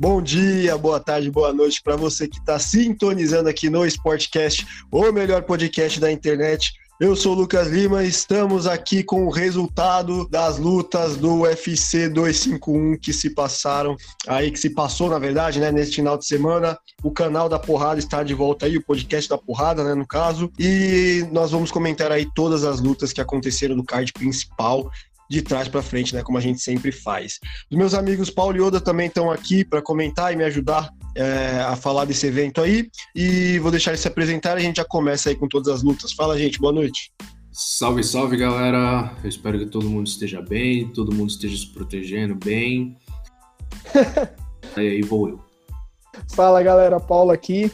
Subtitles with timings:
[0.00, 5.12] Bom dia, boa tarde, boa noite para você que está sintonizando aqui no Sportcast, o
[5.12, 6.72] melhor podcast da internet.
[6.98, 12.96] Eu sou o Lucas Lima, estamos aqui com o resultado das lutas do UFC 251
[12.96, 13.94] que se passaram
[14.26, 16.78] aí, que se passou, na verdade, né, neste final de semana.
[17.02, 20.50] O canal da Porrada está de volta aí, o podcast da Porrada, né, no caso.
[20.58, 24.90] E nós vamos comentar aí todas as lutas que aconteceram no card principal
[25.30, 26.24] de trás para frente, né?
[26.24, 27.38] Como a gente sempre faz.
[27.70, 31.60] Os meus amigos Paulo e Oda também estão aqui para comentar e me ajudar é,
[31.60, 32.90] a falar desse evento aí.
[33.14, 35.84] E vou deixar eles se apresentar e a gente já começa aí com todas as
[35.84, 36.12] lutas.
[36.12, 37.12] Fala, gente, boa noite.
[37.52, 39.14] Salve, salve, galera.
[39.22, 42.96] Eu espero que todo mundo esteja bem, todo mundo esteja se protegendo bem.
[44.76, 45.40] aí vou eu.
[46.34, 46.98] Fala, galera.
[46.98, 47.70] Paulo aqui.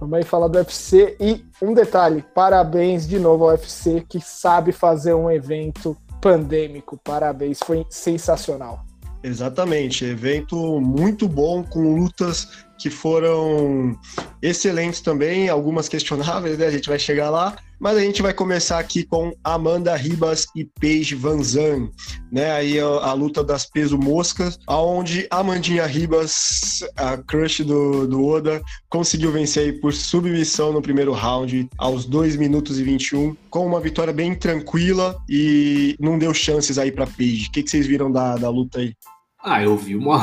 [0.00, 1.16] Vamos falar do UFC.
[1.20, 6.98] E um detalhe: parabéns de novo ao UFC que sabe fazer um evento pandêmico.
[7.02, 8.84] Parabéns, foi sensacional.
[9.22, 13.98] Exatamente, evento muito bom, com lutas que foram
[14.42, 16.66] excelentes também, algumas questionáveis, né?
[16.66, 20.64] A gente vai chegar lá, mas a gente vai começar aqui com Amanda Ribas e
[20.64, 21.92] Paige Van Zandt,
[22.32, 22.52] né?
[22.52, 28.62] Aí a, a, luta das peso moscas, aonde Amandinha Ribas, a crush do, do Oda,
[28.88, 34.12] conseguiu vencer por submissão no primeiro round aos 2 minutos e 21, com uma vitória
[34.12, 37.48] bem tranquila e não deu chances aí para Paige.
[37.48, 38.94] O que, que vocês viram da, da luta aí?
[39.42, 40.22] Ah, eu vi uma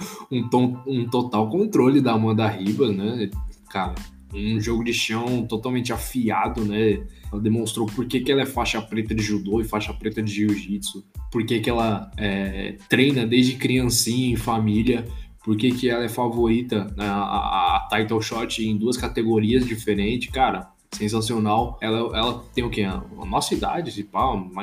[0.30, 3.30] um, tom, um total controle da Amanda Ribas, né?
[3.70, 3.94] Cara,
[4.32, 7.00] um jogo de chão totalmente afiado, né?
[7.30, 10.32] Ela demonstrou por que, que ela é faixa preta de judô e faixa preta de
[10.32, 15.06] jiu-jitsu, por que, que ela é, treina desde criancinha em família,
[15.44, 20.30] por que, que ela é favorita né, a, a, title shot em duas categorias diferentes,
[20.30, 20.70] cara.
[20.90, 21.78] Sensacional.
[21.82, 22.82] Ela, ela tem o quê?
[22.82, 24.08] A nossa idade, se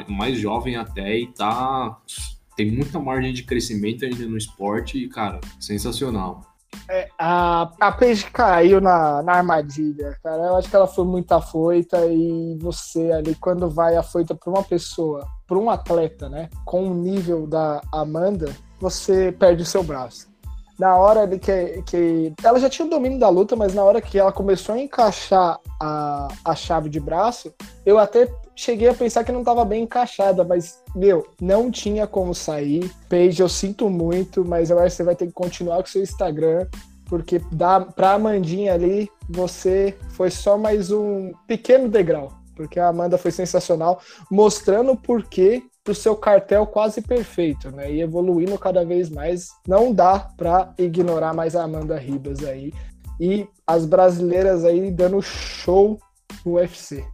[0.09, 1.99] mais jovem até, e tá
[2.55, 6.41] tem muita margem de crescimento ainda no esporte e, cara, sensacional.
[6.89, 10.43] É, a, a Paige caiu na, na armadilha, cara.
[10.43, 14.63] Eu acho que ela foi muito afoita e você ali, quando vai afoita para uma
[14.63, 20.27] pessoa, para um atleta, né, com o nível da Amanda, você perde o seu braço.
[20.77, 22.33] Na hora ali que, que.
[22.43, 25.57] Ela já tinha o domínio da luta, mas na hora que ela começou a encaixar
[25.81, 27.53] a, a chave de braço,
[27.85, 32.33] eu até cheguei a pensar que não estava bem encaixada, mas, meu, não tinha como
[32.33, 32.89] sair.
[33.09, 36.01] Paige, eu sinto muito, mas eu acho que você vai ter que continuar com seu
[36.01, 36.67] Instagram,
[37.05, 43.17] porque dá, pra Amandinha ali, você foi só mais um pequeno degrau, porque a Amanda
[43.17, 43.99] foi sensacional,
[44.31, 47.91] mostrando o porquê do seu cartel quase perfeito, né?
[47.91, 49.49] E evoluindo cada vez mais.
[49.67, 52.73] Não dá para ignorar mais a Amanda Ribas aí.
[53.19, 55.99] E as brasileiras aí dando show
[56.43, 57.05] no UFC.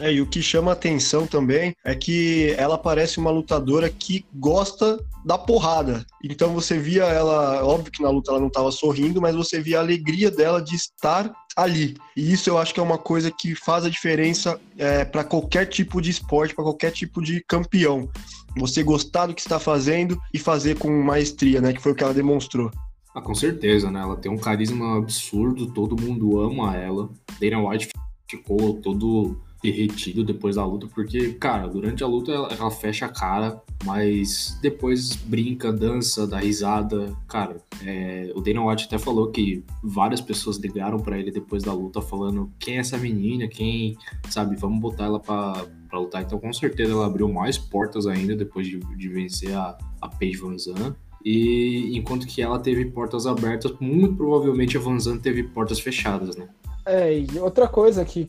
[0.00, 4.98] É, e o que chama atenção também é que ela parece uma lutadora que gosta
[5.24, 6.04] da porrada.
[6.22, 9.78] Então você via ela, óbvio que na luta ela não estava sorrindo, mas você via
[9.78, 11.96] a alegria dela de estar ali.
[12.16, 15.66] E isso eu acho que é uma coisa que faz a diferença é, para qualquer
[15.66, 18.08] tipo de esporte, para qualquer tipo de campeão.
[18.56, 21.72] Você gostar do que está fazendo e fazer com maestria, né?
[21.72, 22.70] Que foi o que ela demonstrou.
[23.14, 24.00] Ah, com certeza, né?
[24.00, 27.08] Ela tem um carisma absurdo, todo mundo ama ela.
[27.40, 27.88] Dana White
[28.28, 33.08] ficou todo derretido depois da luta, porque, cara, durante a luta ela, ela, fecha a
[33.08, 37.16] cara, mas depois brinca, dança, dá risada.
[37.26, 41.72] Cara, é, o Dana White até falou que várias pessoas ligaram para ele depois da
[41.72, 43.96] luta falando quem é essa menina, quem,
[44.28, 46.22] sabe, vamos botar ela pra, pra lutar.
[46.22, 50.36] Então, com certeza, ela abriu mais portas ainda depois de, de vencer a, a Paige
[50.36, 50.94] Van Zandt.
[51.24, 56.36] E enquanto que ela teve portas abertas, muito provavelmente a Van Zandt teve portas fechadas,
[56.36, 56.46] né?
[56.86, 58.28] É, e outra coisa que,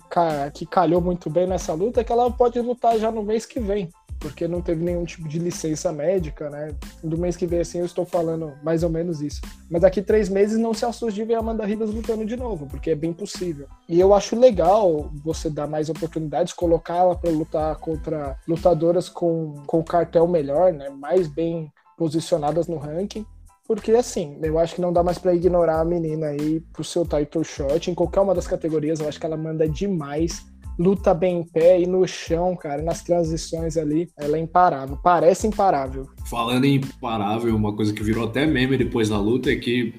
[0.53, 3.59] que calhou muito bem nessa luta é que ela pode lutar já no mês que
[3.59, 6.73] vem, porque não teve nenhum tipo de licença médica, né?
[7.03, 9.41] Do mês que vem, assim, eu estou falando mais ou menos isso.
[9.69, 12.65] Mas daqui três meses não se assuste de ver a Amanda Ribas lutando de novo,
[12.65, 13.67] porque é bem possível.
[13.89, 19.55] E eu acho legal você dar mais oportunidades, colocar ela para lutar contra lutadoras com,
[19.67, 20.89] com cartel melhor, né?
[20.89, 23.25] Mais bem posicionadas no ranking.
[23.67, 27.03] Porque, assim, eu acho que não dá mais para ignorar a menina aí pro seu
[27.03, 27.89] title shot.
[27.89, 30.45] Em qualquer uma das categorias, eu acho que ela manda demais.
[30.77, 34.97] Luta bem em pé e no chão, cara, nas transições ali, ela é imparável.
[35.01, 36.07] Parece imparável.
[36.29, 39.95] Falando em imparável, uma coisa que virou até meme depois da luta é que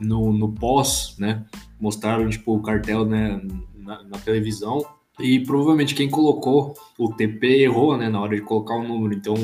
[0.00, 1.44] no, no pós, né,
[1.78, 3.40] mostraram, tipo, o cartel, né,
[3.76, 4.84] na, na televisão.
[5.20, 9.14] E provavelmente quem colocou o TP errou, né, na hora de colocar o número.
[9.14, 9.34] Então,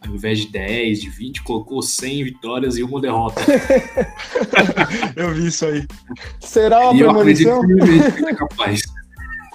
[0.00, 3.40] ao invés de 10, de 20, colocou 100 vitórias e uma derrota.
[5.16, 5.86] eu vi isso aí.
[6.40, 7.62] Será uma premonição?
[7.68, 8.82] Eu acredito que é capaz.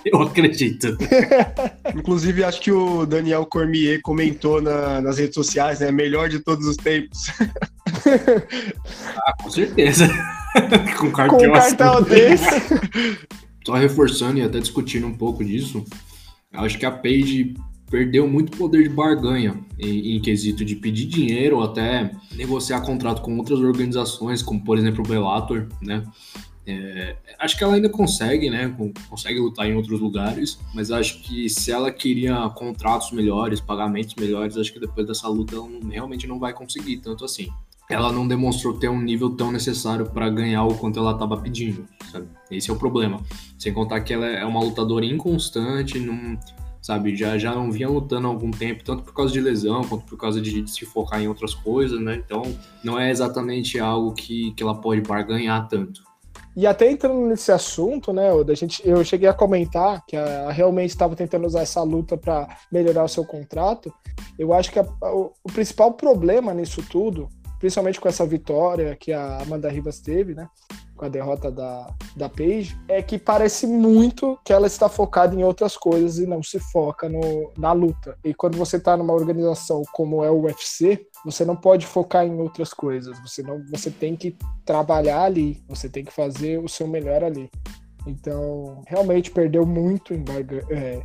[0.03, 0.97] Eu acredito.
[1.95, 5.91] Inclusive, acho que o Daniel Cormier comentou na, nas redes sociais, né?
[5.91, 7.27] Melhor de todos os tempos.
[9.17, 10.07] ah, com certeza.
[10.99, 12.45] com, cartão, com um cartão desse.
[13.65, 15.85] Só reforçando e até discutindo um pouco disso,
[16.51, 17.53] acho que a Paige
[17.91, 23.21] perdeu muito poder de barganha em, em, quesito de pedir dinheiro ou até negociar contrato
[23.21, 26.03] com outras organizações, como por exemplo o Bellator, né?
[26.65, 28.73] É, acho que ela ainda consegue, né?
[29.09, 34.55] Consegue lutar em outros lugares, mas acho que se ela queria contratos melhores, pagamentos melhores,
[34.55, 37.49] acho que depois dessa luta ela realmente não vai conseguir tanto assim.
[37.89, 41.85] Ela não demonstrou ter um nível tão necessário para ganhar o quanto ela estava pedindo,
[42.09, 42.25] sabe?
[42.49, 43.19] Esse é o problema.
[43.59, 46.39] Sem contar que ela é uma lutadora inconstante, não,
[46.81, 47.15] sabe?
[47.15, 50.17] Já, já não vinha lutando há algum tempo, tanto por causa de lesão, quanto por
[50.17, 52.15] causa de, de se focar em outras coisas, né?
[52.15, 52.41] Então,
[52.83, 56.01] não é exatamente algo que, que ela pode barganhar tanto.
[56.55, 60.89] E até entrando nesse assunto, né, da gente, eu cheguei a comentar que ela realmente
[60.89, 63.93] estava tentando usar essa luta para melhorar o seu contrato.
[64.37, 69.13] Eu acho que a, o, o, principal problema nisso tudo, principalmente com essa vitória que
[69.13, 70.49] a Amanda Rivas teve, né,
[71.01, 75.43] com a derrota da, da Paige, é que parece muito que ela está focada em
[75.43, 78.15] outras coisas e não se foca no, na luta.
[78.23, 82.39] E quando você está numa organização como é o UFC, você não pode focar em
[82.39, 83.19] outras coisas.
[83.21, 87.49] Você não, você tem que trabalhar ali, você tem que fazer o seu melhor ali.
[88.05, 90.23] Então, realmente perdeu muito em
[90.69, 91.01] é,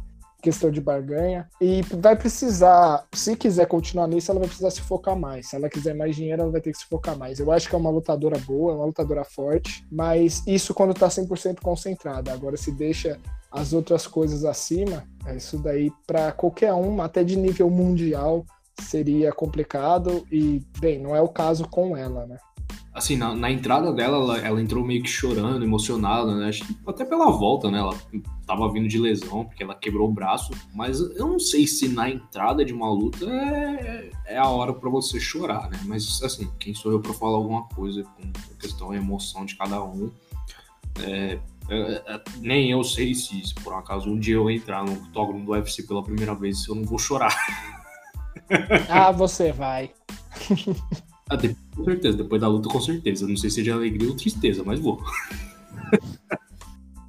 [0.47, 1.49] questão de barganha.
[1.61, 5.49] E vai precisar, se quiser continuar nisso, ela vai precisar se focar mais.
[5.49, 7.41] Se ela quiser mais dinheiro, ela vai ter que se focar mais.
[7.41, 11.09] Eu acho que é uma lutadora boa, é uma lutadora forte, mas isso quando tá
[11.09, 12.33] 100% concentrada.
[12.33, 13.19] Agora, se deixa
[13.51, 18.47] as outras coisas acima, é isso daí para qualquer um, até de nível mundial,
[18.81, 20.25] seria complicado.
[20.31, 22.39] E, bem, não é o caso com ela, né?
[22.97, 26.51] Assim, na, na entrada dela, ela, ela, entrou meio que chorando, emocionada, né?
[26.87, 27.79] Até pela volta, né?
[27.79, 27.95] Ela
[28.47, 30.51] tava vindo de lesão, porque ela quebrou o braço.
[30.75, 34.89] Mas eu não sei se na entrada de uma luta é, é a hora para
[34.89, 35.79] você chorar, né?
[35.85, 39.85] Mas, assim, quem sou eu para falar alguma coisa com questão da emoção de cada
[39.85, 40.11] um?
[41.01, 41.39] É,
[41.69, 45.45] é, é, nem eu sei se, se, por acaso um dia eu entrar no octógono
[45.45, 47.37] do UFC pela primeira vez, eu não vou chorar.
[48.89, 49.91] Ah, você vai.
[51.29, 51.37] Ah,
[51.75, 53.27] com certeza, depois da luta, com certeza.
[53.27, 55.03] Não sei se é de alegria ou tristeza, mas vou.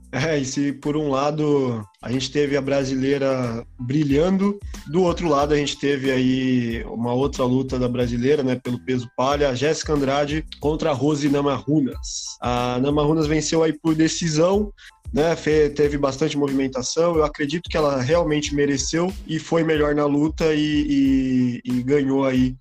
[0.10, 5.54] É, e se por um lado a gente teve a brasileira brilhando, do outro lado
[5.54, 9.94] a gente teve aí uma outra luta da brasileira, né, pelo peso palha, a Jéssica
[9.94, 12.38] Andrade contra a Rose Namarunas.
[12.42, 14.72] A Namarunas venceu aí por decisão,
[15.14, 15.36] né,
[15.76, 17.16] teve bastante movimentação.
[17.16, 22.24] Eu acredito que ela realmente mereceu e foi melhor na luta e, e, e ganhou
[22.24, 22.56] aí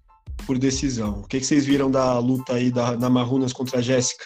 [0.45, 1.21] por decisão.
[1.21, 4.25] O que, que vocês viram da luta aí da, da Marunas contra a Jéssica?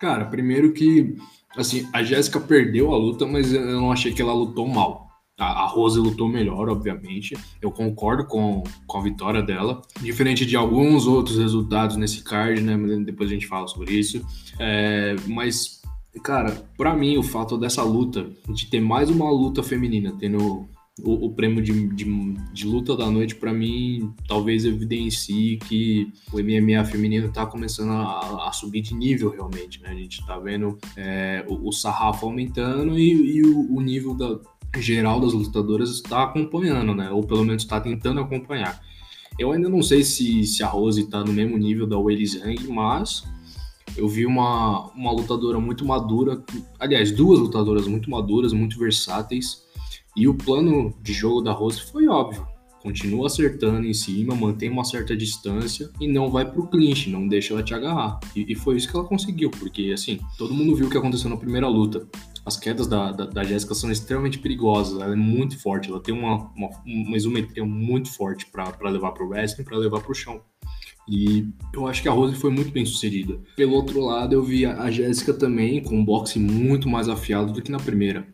[0.00, 1.16] Cara, primeiro que,
[1.56, 5.08] assim, a Jéssica perdeu a luta, mas eu não achei que ela lutou mal.
[5.38, 7.36] A, a Rose lutou melhor, obviamente.
[7.62, 9.82] Eu concordo com, com a vitória dela.
[10.00, 12.76] Diferente de alguns outros resultados nesse card, né?
[13.04, 14.24] Depois a gente fala sobre isso.
[14.58, 15.80] É, mas,
[16.24, 20.68] cara, para mim, o fato dessa luta, de ter mais uma luta feminina, tendo
[21.02, 22.04] o, o prêmio de, de,
[22.52, 28.48] de, luta da noite, para mim, talvez evidencie que o MMA feminino está começando a,
[28.48, 29.80] a, subir de nível realmente.
[29.82, 29.90] Né?
[29.90, 34.38] A gente está vendo é, o, o, sarrafo aumentando e, e o, o, nível da,
[34.78, 37.10] geral das lutadoras está acompanhando, né?
[37.10, 38.80] ou pelo menos está tentando acompanhar.
[39.38, 42.66] Eu ainda não sei se, se a Rose está no mesmo nível da Weili Zhang,
[42.68, 43.22] mas
[43.96, 46.42] eu vi uma, uma lutadora muito madura,
[46.78, 49.67] aliás, duas lutadoras muito maduras, muito versáteis,
[50.18, 52.44] e o plano de jogo da Rose foi óbvio.
[52.82, 57.54] Continua acertando em cima, mantém uma certa distância e não vai pro clinch, não deixa
[57.54, 58.18] ela te agarrar.
[58.34, 61.30] E, e foi isso que ela conseguiu, porque assim, todo mundo viu o que aconteceu
[61.30, 62.08] na primeira luta.
[62.44, 66.14] As quedas da, da, da Jéssica são extremamente perigosas, ela é muito forte, ela tem
[66.14, 70.40] uma, uma, uma isometria muito forte para levar pro wrestling, para levar pro chão.
[71.08, 73.40] E eu acho que a Rose foi muito bem sucedida.
[73.56, 77.62] Pelo outro lado, eu vi a Jéssica também com um boxe muito mais afiado do
[77.62, 78.26] que na primeira.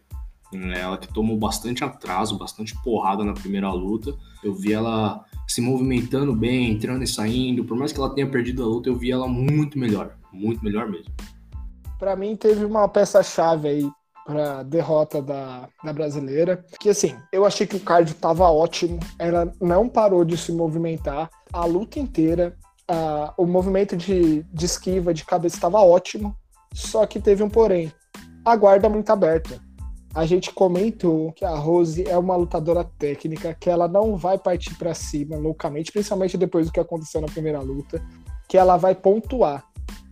[0.57, 0.81] Né?
[0.81, 4.15] Ela que tomou bastante atraso, bastante porrada na primeira luta.
[4.43, 7.65] Eu vi ela se movimentando bem, entrando e saindo.
[7.65, 10.17] Por mais que ela tenha perdido a luta, eu vi ela muito melhor.
[10.33, 11.13] Muito melhor mesmo.
[11.99, 13.91] Para mim, teve uma peça-chave aí
[14.27, 16.65] para derrota da, da brasileira.
[16.81, 18.99] Que assim, eu achei que o cardio tava ótimo.
[19.19, 22.57] Ela não parou de se movimentar a luta inteira.
[23.37, 26.35] O movimento de, de esquiva de cabeça estava ótimo.
[26.73, 27.93] Só que teve um porém.
[28.45, 29.61] A guarda muito aberta
[30.15, 34.75] a gente comentou que a Rose é uma lutadora técnica, que ela não vai partir
[34.77, 38.01] para cima loucamente, principalmente depois do que aconteceu na primeira luta,
[38.49, 39.65] que ela vai pontuar.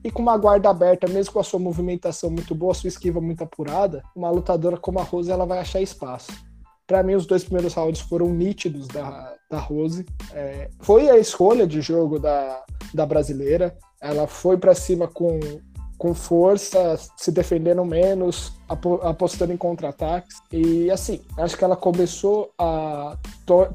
[0.03, 3.45] E com uma guarda aberta, mesmo com a sua movimentação muito boa, sua esquiva muito
[3.45, 6.33] apurada, uma lutadora como a Rose ela vai achar espaço.
[6.85, 10.05] Para mim, os dois primeiros rounds foram nítidos da, da Rose.
[10.33, 13.77] É, foi a escolha de jogo da, da brasileira.
[14.01, 15.39] Ela foi para cima com,
[15.97, 18.53] com força, se defendendo menos,
[19.03, 20.37] apostando em contra-ataques.
[20.51, 23.17] E assim, acho que ela começou a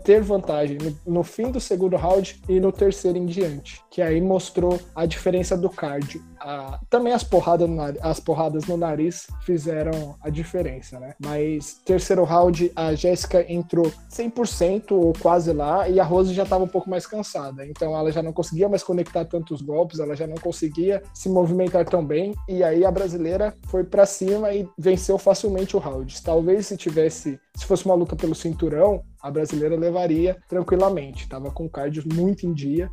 [0.04, 4.80] ter vantagem no, fim do segundo round e no terceiro em diante, que aí mostrou
[4.96, 6.24] a diferença do cardio.
[6.40, 11.14] A, também as porradas, no, as porradas no nariz fizeram a diferença, né?
[11.20, 16.64] Mas terceiro round, a Jéssica entrou 100% ou quase lá e a Rose já estava
[16.64, 17.66] um pouco mais cansada.
[17.66, 21.86] Então ela já não conseguia mais conectar tantos golpes, ela já não conseguia se movimentar
[21.86, 22.34] tão bem.
[22.48, 26.24] E aí a brasileira foi para cima e venceu facilmente o round.
[26.24, 31.28] Talvez se tivesse, se fosse uma luta pelo cinturão, a brasileira levaria tranquilamente.
[31.28, 32.90] Tava com cardio muito em dia,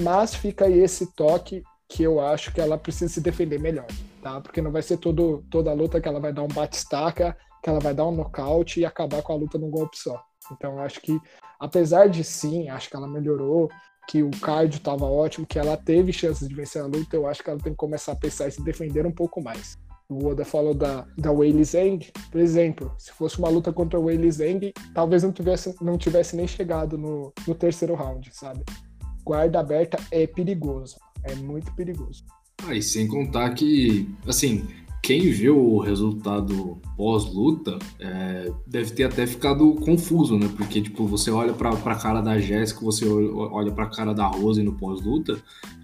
[0.00, 3.86] mas fica aí esse toque que eu acho que ela precisa se defender melhor,
[4.22, 4.40] tá?
[4.40, 7.68] Porque não vai ser todo, toda a luta que ela vai dar um bate-estaca, que
[7.68, 10.18] ela vai dar um nocaute e acabar com a luta num golpe só.
[10.50, 11.20] Então acho que,
[11.60, 13.68] apesar de sim, acho que ela melhorou,
[14.08, 17.42] que o cardio estava ótimo, que ela teve chances de vencer a luta, eu acho
[17.44, 19.76] que ela tem que começar a pensar e se defender um pouco mais.
[20.08, 24.04] O Oda falou da, da Weili Zhang, por exemplo, se fosse uma luta contra o
[24.04, 28.62] Weili Zhang, talvez não tivesse, não tivesse nem chegado no, no terceiro round, sabe?
[29.24, 32.24] Guarda aberta é perigoso, é muito perigoso.
[32.66, 34.66] Ah, e sem contar que, assim,
[35.04, 40.50] quem viu o resultado pós-luta é, deve ter até ficado confuso, né?
[40.56, 44.62] Porque, tipo, você olha pra, pra cara da Jéssica, você olha pra cara da Rose
[44.62, 45.38] no pós-luta,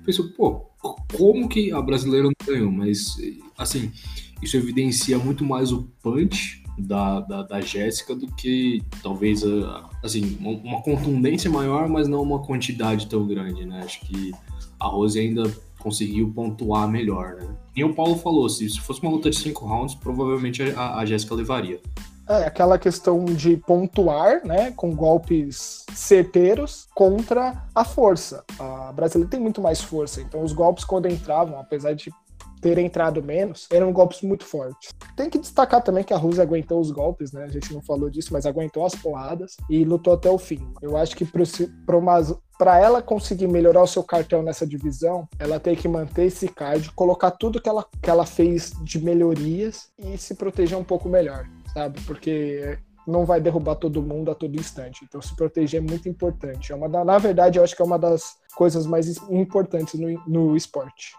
[0.06, 0.70] pensa, pô,
[1.14, 3.18] como que a brasileira não ganhou, mas
[3.58, 3.92] assim,
[4.42, 9.42] isso evidencia muito mais o punch da, da, da Jéssica do que talvez
[10.02, 13.82] assim, uma contundência maior, mas não uma quantidade tão grande, né?
[13.84, 14.32] Acho que
[14.78, 15.42] a Rose ainda
[15.82, 17.48] conseguiu pontuar melhor, né?
[17.74, 21.06] E o Paulo falou, se, se fosse uma luta de cinco rounds, provavelmente a, a
[21.06, 21.80] Jéssica levaria.
[22.28, 28.44] É, aquela questão de pontuar, né, com golpes certeiros contra a força.
[28.56, 32.12] A brasileira tem muito mais força, então os golpes quando entravam, apesar de
[32.60, 34.90] ter entrado menos, eram golpes muito fortes.
[35.16, 37.44] Tem que destacar também que a Rússia aguentou os golpes, né?
[37.44, 40.66] A gente não falou disso, mas aguentou as porradas e lutou até o fim.
[40.82, 41.26] Eu acho que
[42.58, 46.92] para ela conseguir melhorar o seu cartel nessa divisão, ela tem que manter esse card,
[46.92, 51.46] colocar tudo que ela, que ela fez de melhorias e se proteger um pouco melhor
[51.72, 52.00] sabe?
[52.02, 55.04] Porque não vai derrubar todo mundo a todo instante.
[55.04, 56.72] Então, se proteger é muito importante.
[56.72, 60.08] É uma da, na verdade, eu acho que é uma das coisas mais importantes no,
[60.26, 61.14] no esporte.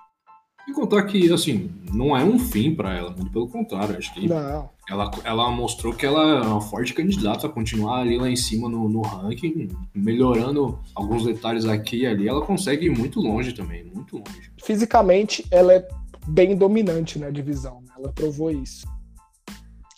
[0.67, 3.97] E contar que, assim, não é um fim para ela, muito pelo contrário.
[3.97, 4.69] Acho que não.
[4.89, 8.67] Ela, ela mostrou que ela é uma forte candidata a continuar ali lá em cima
[8.67, 12.27] no, no ranking, melhorando alguns detalhes aqui e ali.
[12.27, 14.51] Ela consegue ir muito longe também, muito longe.
[14.61, 15.87] Fisicamente, ela é
[16.27, 17.93] bem dominante na divisão, né?
[17.97, 18.85] ela provou isso.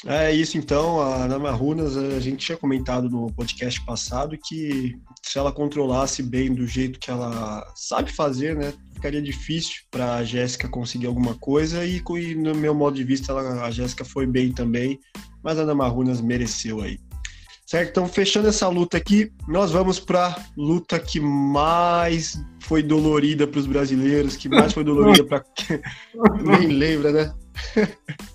[0.06, 5.40] É isso então, a Ana Runas, a gente tinha comentado no podcast passado que se
[5.40, 10.68] ela controlasse bem do jeito que ela sabe fazer, né, ficaria difícil para a Jéssica
[10.68, 14.52] conseguir alguma coisa e, e, no meu modo de vista ela, a Jéssica foi bem
[14.52, 15.00] também,
[15.42, 17.00] mas a Ana Runas mereceu aí.
[17.66, 17.90] Certo?
[17.92, 23.66] Então, fechando essa luta aqui, nós vamos para luta que mais foi dolorida para os
[23.66, 25.44] brasileiros, que mais foi dolorida para
[26.44, 27.34] nem lembra, né?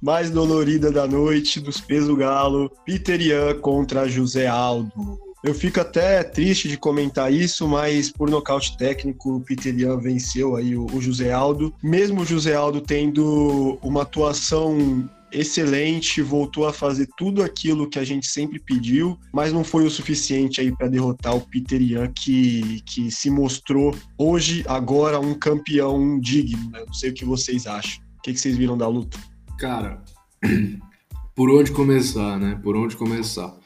[0.00, 5.18] mais dolorida da noite, dos peso galo, Peter Ian contra José Aldo.
[5.42, 10.56] Eu fico até triste de comentar isso, mas por nocaute técnico, o Peter Ian venceu
[10.56, 11.72] aí o, o José Aldo.
[11.82, 18.04] Mesmo o José Aldo tendo uma atuação excelente, voltou a fazer tudo aquilo que a
[18.04, 22.82] gente sempre pediu, mas não foi o suficiente aí para derrotar o Peter Ian, que,
[22.86, 26.70] que se mostrou hoje, agora, um campeão digno.
[26.70, 26.82] Né?
[26.84, 28.07] Não sei o que vocês acham.
[28.18, 29.16] O que, que vocês viram da luta?
[29.58, 30.02] Cara,
[31.34, 32.60] por onde começar, né?
[32.62, 33.56] Por onde começar?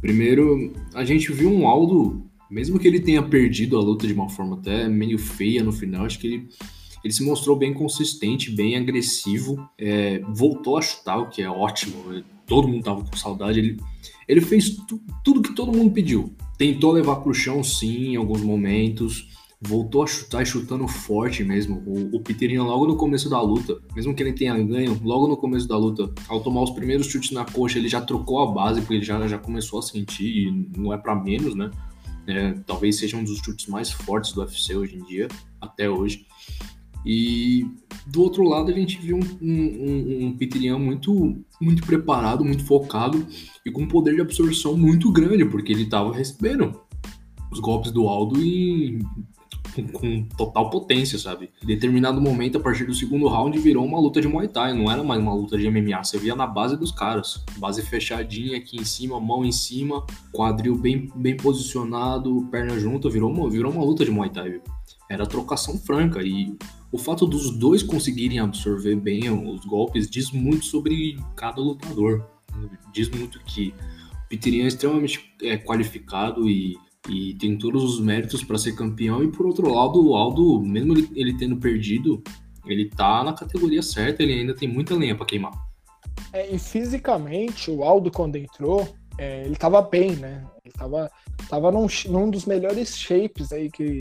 [0.00, 4.28] Primeiro, a gente viu um Aldo, mesmo que ele tenha perdido a luta de uma
[4.28, 6.48] forma até meio feia no final, acho que ele,
[7.04, 12.22] ele se mostrou bem consistente, bem agressivo, é, voltou a chutar, o que é ótimo,
[12.46, 13.76] todo mundo tava com saudade, ele,
[14.26, 16.32] ele fez tu, tudo que todo mundo pediu.
[16.56, 19.28] Tentou levar pro chão, sim, em alguns momentos,
[19.60, 21.82] voltou a chutar e chutando forte mesmo.
[21.86, 25.68] O, o logo no começo da luta, mesmo que ele tenha ganho, logo no começo
[25.68, 28.94] da luta, ao tomar os primeiros chutes na coxa, ele já trocou a base, porque
[28.94, 31.70] ele já, já começou a sentir, e não é para menos, né?
[32.26, 35.28] É, talvez seja um dos chutes mais fortes do UFC hoje em dia,
[35.60, 36.26] até hoje.
[37.04, 37.66] E
[38.06, 43.26] do outro lado a gente viu um, um, um muito, muito preparado, muito focado
[43.64, 46.78] e com um poder de absorção muito grande, porque ele estava recebendo
[47.50, 49.00] os golpes do Aldo em
[49.74, 51.50] com, com, total potência, sabe?
[51.62, 54.90] Em determinado momento, a partir do segundo round, virou uma luta de Muay Thai, não
[54.90, 56.02] era mais uma luta de MMA.
[56.02, 57.44] Você via na base dos caras.
[57.58, 63.30] Base fechadinha aqui em cima, mão em cima, quadril bem, bem posicionado, perna junta, virou
[63.30, 64.50] uma, virou uma luta de Muay Thai.
[64.50, 64.62] Viu?
[65.08, 66.56] Era trocação franca e
[66.92, 72.24] o fato dos dois conseguirem absorver bem os golpes diz muito sobre cada lutador.
[72.92, 73.72] Diz muito que
[74.24, 76.76] o Piterian é extremamente é, qualificado e
[77.08, 79.22] e tem todos os méritos para ser campeão.
[79.22, 82.22] E por outro lado, o Aldo, mesmo ele, ele, tendo perdido,
[82.66, 85.52] ele tá na categoria certa, ele ainda tem muita lenha para queimar.
[86.32, 88.88] É, e fisicamente, o Aldo, quando entrou,
[89.18, 90.44] é, ele tava bem, né?
[90.64, 91.10] Ele tava,
[91.48, 93.98] tava num, num dos melhores shapes aí que,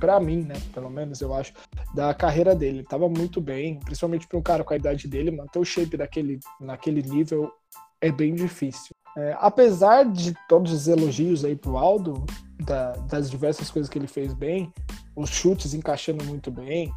[0.00, 0.54] para mim, né?
[0.72, 1.52] Pelo menos eu acho,
[1.94, 2.78] da carreira dele.
[2.78, 5.96] Ele tava muito bem, principalmente para um cara com a idade dele, manter o shape
[5.96, 7.52] daquele, naquele nível
[8.00, 8.94] é bem difícil.
[9.16, 12.24] É, apesar de todos os elogios aí pro Aldo,
[12.64, 14.72] da, das diversas coisas que ele fez bem,
[15.14, 16.92] os chutes encaixando muito bem,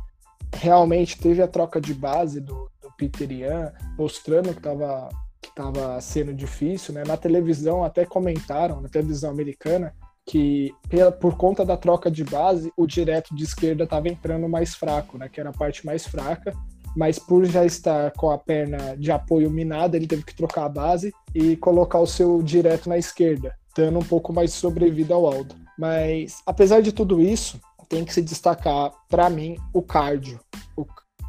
[0.54, 5.10] realmente teve a troca de base do, do Peter Ian, mostrando que estava
[5.40, 7.04] que tava sendo difícil, né?
[7.06, 9.94] Na televisão até comentaram, na televisão americana,
[10.26, 14.76] que pela, por conta da troca de base, o direto de esquerda estava entrando mais
[14.76, 15.30] fraco, né?
[15.30, 16.54] Que era a parte mais fraca,
[16.98, 20.70] mas por já estar com a perna de apoio minada, ele teve que trocar a
[20.70, 25.28] base e colocar o seu direto na esquerda, dando um pouco mais de sobrevida ao
[25.28, 25.54] Aldo.
[25.78, 30.40] Mas apesar de tudo isso, tem que se destacar para mim o cardio.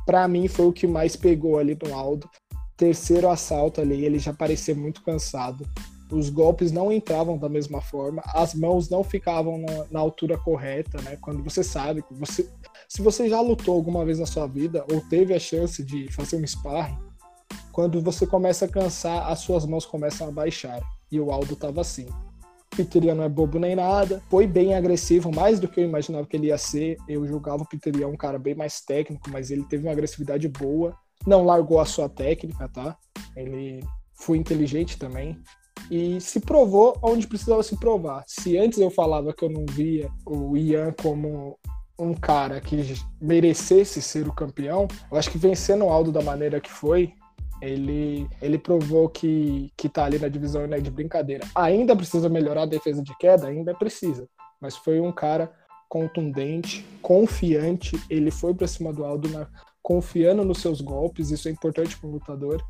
[0.07, 2.27] Para mim foi o que mais pegou ali no Aldo.
[2.75, 5.69] Terceiro assalto ali, ele já parecia muito cansado.
[6.11, 10.99] Os golpes não entravam da mesma forma, as mãos não ficavam na, na altura correta,
[11.03, 11.19] né?
[11.21, 12.49] Quando você sabe que você
[12.89, 16.37] se você já lutou alguma vez na sua vida ou teve a chance de fazer
[16.37, 16.99] um sparring,
[17.71, 20.81] quando você começa a cansar, as suas mãos começam a baixar.
[21.13, 22.07] E o Aldo tava assim.
[22.75, 26.37] Piteria não é bobo nem nada, foi bem agressivo, mais do que eu imaginava que
[26.37, 26.97] ele ia ser.
[27.07, 30.97] Eu julgava o Piteria um cara bem mais técnico, mas ele teve uma agressividade boa.
[31.27, 32.97] Não largou a sua técnica, tá?
[33.37, 35.39] Ele foi inteligente também
[35.91, 38.25] e se provou onde precisava se provar.
[38.27, 41.59] Se antes eu falava que eu não via o Ian como
[41.99, 46.61] um cara que merecesse ser o campeão, eu acho que vencendo o Aldo da maneira
[46.61, 47.13] que foi,
[47.61, 51.47] ele, ele provou que, que tá ali na divisão não é de brincadeira.
[51.55, 53.49] Ainda precisa melhorar a defesa de queda?
[53.49, 54.29] Ainda precisa.
[54.61, 55.53] Mas foi um cara
[55.89, 58.01] contundente, confiante.
[58.09, 59.49] Ele foi para cima do Aldo na,
[59.83, 61.31] confiando nos seus golpes.
[61.31, 62.63] Isso é importante para o lutador.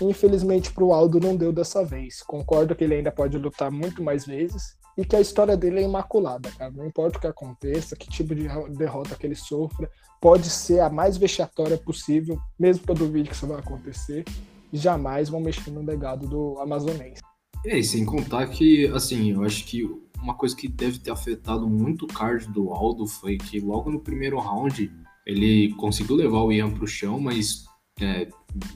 [0.00, 2.22] Infelizmente, para o Aldo não deu dessa vez.
[2.22, 5.82] Concordo que ele ainda pode lutar muito mais vezes e que a história dele é
[5.82, 6.70] imaculada, cara.
[6.70, 10.88] Não importa o que aconteça, que tipo de derrota que ele sofra, pode ser a
[10.88, 14.24] mais vexatória possível, mesmo que eu duvide que isso vai acontecer,
[14.72, 17.22] jamais vão mexer no legado do amazonense.
[17.66, 19.88] É, e sem contar que, assim, eu acho que
[20.20, 24.00] uma coisa que deve ter afetado muito o card do Aldo foi que logo no
[24.00, 24.92] primeiro round
[25.26, 27.64] ele conseguiu levar o Ian pro chão, mas
[28.00, 28.28] é,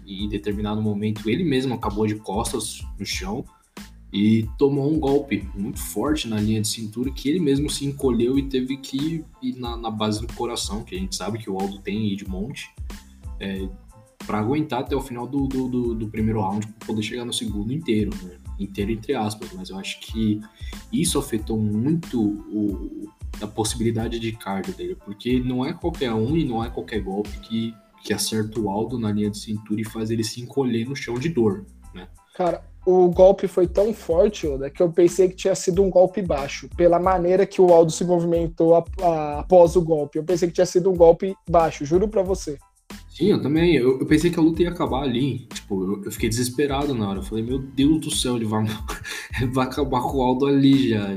[0.07, 3.45] em determinado momento ele mesmo acabou de costas no chão
[4.13, 8.39] e tomou um golpe muito forte na linha de cintura que ele mesmo se encolheu
[8.39, 11.59] e teve que ir na, na base do coração, que a gente sabe que o
[11.59, 12.71] Aldo tem aí de monte,
[13.39, 13.69] é,
[14.27, 17.33] para aguentar até o final do, do, do, do primeiro round para poder chegar no
[17.33, 18.39] segundo inteiro, né?
[18.59, 20.41] inteiro entre aspas, mas eu acho que
[20.93, 23.09] isso afetou muito o,
[23.41, 27.39] a possibilidade de cardio dele, porque não é qualquer um e não é qualquer golpe
[27.41, 30.97] que, que acerta o Aldo na linha de cintura e faz ele se encolher no
[30.97, 32.09] chão de dor, né?
[32.35, 36.23] Cara, o golpe foi tão forte, Oda, que eu pensei que tinha sido um golpe
[36.23, 40.19] baixo, pela maneira que o Aldo se movimentou após o golpe.
[40.19, 42.59] Eu pensei que tinha sido um golpe baixo, juro pra você.
[43.19, 43.75] Sim, eu também.
[43.75, 45.41] Eu, eu pensei que a luta ia acabar ali.
[45.53, 47.19] Tipo, eu, eu, fiquei desesperado na hora.
[47.19, 48.65] Eu falei, meu Deus do céu, ele vai,
[49.53, 51.09] vai acabar com o Aldo ali já.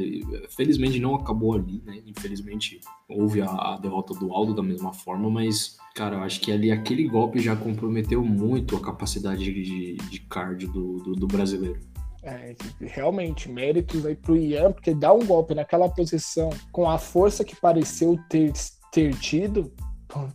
[0.50, 2.02] Felizmente não acabou ali, né?
[2.08, 6.54] Infelizmente houve a, a derrota do Aldo da mesma forma, mas Cara, eu acho que
[6.54, 11.82] ali aquele golpe já comprometeu muito a capacidade de, de card do, do, do brasileiro.
[12.24, 17.44] É, realmente, méritos aí pro Ian, porque dar um golpe naquela posição com a força
[17.44, 18.54] que pareceu ter,
[18.90, 19.70] ter tido,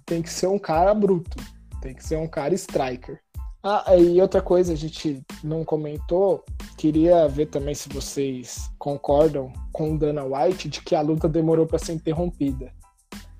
[0.04, 1.36] tem que ser um cara bruto,
[1.86, 3.20] tem que ser um cara striker.
[3.62, 6.44] Ah, e outra coisa, a gente não comentou,
[6.76, 11.64] queria ver também se vocês concordam com o Dana White de que a luta demorou
[11.64, 12.72] para ser interrompida.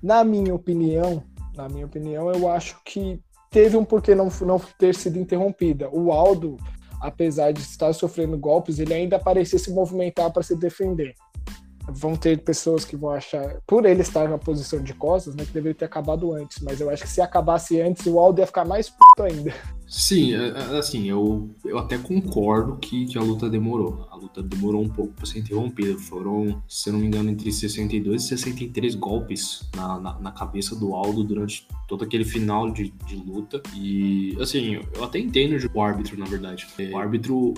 [0.01, 1.23] Na minha opinião,
[1.55, 3.19] na minha opinião, eu acho que
[3.51, 5.89] teve um porquê não, não ter sido interrompida.
[5.89, 6.57] O Aldo,
[7.01, 11.13] apesar de estar sofrendo golpes, ele ainda parecia se movimentar para se defender.
[11.87, 15.53] Vão ter pessoas que vão achar, por ele estar na posição de costas, né, que
[15.53, 16.59] deveria ter acabado antes.
[16.61, 19.53] Mas eu acho que se acabasse antes, o Aldo ia ficar mais puto ainda.
[19.87, 24.05] Sim, é, é, assim, eu, eu até concordo que, que a luta demorou.
[24.11, 25.97] A luta demorou um pouco para ser interrompida.
[25.97, 30.75] Foram, se eu não me engano, entre 62 e 63 golpes na, na, na cabeça
[30.75, 33.61] do Aldo durante todo aquele final de, de luta.
[33.73, 36.67] E, assim, eu até entendo o árbitro, na verdade.
[36.91, 37.53] O árbitro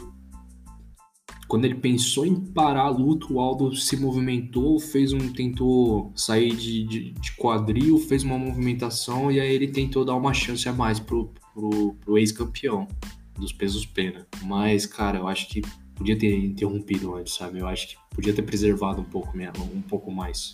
[1.49, 5.33] quando ele pensou em parar a luta, o Aldo se movimentou, fez um.
[5.33, 10.31] tentou sair de, de, de, quadril, fez uma movimentação e aí ele tentou dar uma
[10.31, 12.87] chance a mais pro, pro, pro ex-campeão
[13.35, 14.27] dos pesos pena.
[14.43, 15.63] Mas, cara, eu acho que
[15.95, 17.57] podia ter interrompido antes, sabe?
[17.57, 20.53] Eu acho que podia ter preservado um pouco mesmo, um pouco mais.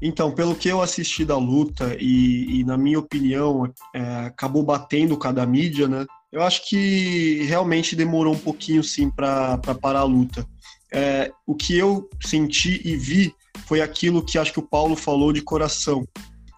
[0.00, 5.14] Então, pelo que eu assisti da luta e, e na minha opinião, é, acabou batendo
[5.18, 6.06] cada mídia, né?
[6.34, 10.44] Eu acho que realmente demorou um pouquinho, sim, para parar a luta.
[10.92, 13.32] É, o que eu senti e vi
[13.66, 16.04] foi aquilo que acho que o Paulo falou de coração.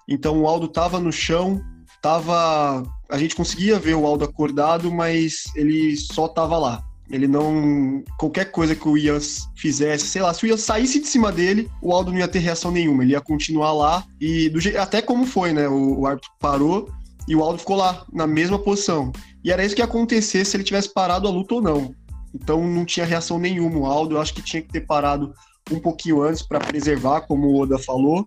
[0.08, 1.60] Então, o Aldo estava no chão,
[2.00, 6.82] tava, a gente conseguia ver o Aldo acordado, mas ele só estava lá.
[7.10, 8.02] Ele não.
[8.18, 9.20] Qualquer coisa que o Ian
[9.54, 12.38] fizesse, sei lá, se o Ian saísse de cima dele, o Aldo não ia ter
[12.38, 13.02] reação nenhuma.
[13.02, 14.06] Ele ia continuar lá.
[14.18, 15.68] E do, até como foi, né?
[15.68, 16.90] O, o árbitro parou
[17.28, 19.12] e o Aldo ficou lá, na mesma posição.
[19.42, 21.94] E era isso que ia acontecer se ele tivesse parado a luta ou não.
[22.34, 23.78] Então não tinha reação nenhuma.
[23.78, 25.32] O Aldo, eu acho que tinha que ter parado
[25.70, 28.24] um pouquinho antes para preservar, como o Oda falou.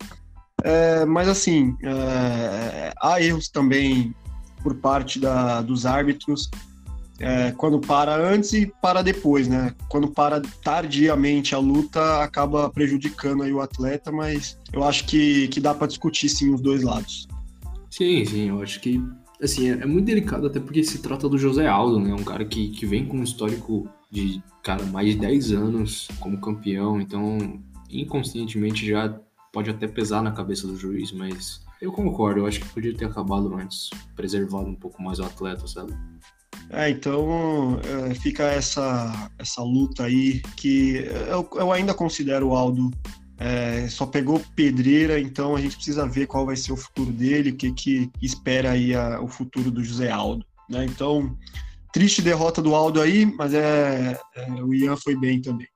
[0.63, 4.13] É, mas assim, é, há erros também
[4.61, 6.49] por parte da, dos árbitros.
[7.21, 9.75] É, quando para antes e para depois, né?
[9.89, 15.59] Quando para tardiamente a luta, acaba prejudicando aí o atleta, mas eu acho que, que
[15.59, 17.27] dá para discutir sim os dois lados.
[17.89, 19.01] Sim, sim, eu acho que
[19.41, 22.13] assim, é, é, muito delicado, até porque se trata do José Aldo, né?
[22.13, 26.39] Um cara que, que vem com um histórico de, cara, mais de 10 anos como
[26.39, 29.19] campeão, então inconscientemente já
[29.51, 33.05] pode até pesar na cabeça do juiz, mas eu concordo, eu acho que podia ter
[33.05, 35.93] acabado antes, preservado um pouco mais o atleta, sabe?
[36.71, 40.97] É, então é, fica essa, essa luta aí que
[41.27, 42.91] eu, eu ainda considero o Aldo
[43.39, 47.51] é, só pegou pedreira, então a gente precisa ver qual vai ser o futuro dele,
[47.51, 50.45] o que, que espera aí a, o futuro do José Aldo.
[50.69, 50.85] Né?
[50.85, 51.37] Então,
[51.93, 55.67] triste derrota do Aldo aí, mas é, é o Ian foi bem também.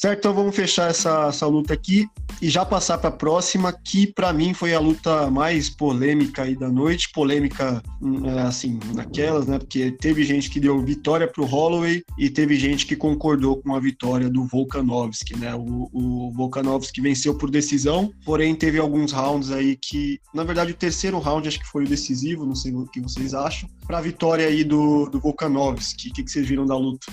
[0.00, 2.06] Certo, então vamos fechar essa, essa luta aqui
[2.40, 6.54] e já passar para a próxima, que para mim foi a luta mais polêmica aí
[6.54, 7.10] da noite.
[7.12, 9.58] Polêmica, hum, é, assim, naquelas, né?
[9.58, 13.74] Porque teve gente que deu vitória para o Holloway e teve gente que concordou com
[13.74, 15.52] a vitória do Volkanovski, né?
[15.56, 20.76] O, o Volkanovski venceu por decisão, porém teve alguns rounds aí que, na verdade, o
[20.76, 24.02] terceiro round acho que foi o decisivo, não sei o que vocês acham, para a
[24.02, 26.10] vitória aí do, do Volkanovski.
[26.10, 27.12] O que, que vocês viram da luta?